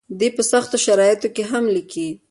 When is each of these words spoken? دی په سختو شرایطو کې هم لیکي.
دی 0.19 0.27
په 0.35 0.41
سختو 0.51 0.77
شرایطو 0.85 1.29
کې 1.35 1.43
هم 1.51 1.63
لیکي. 1.75 2.07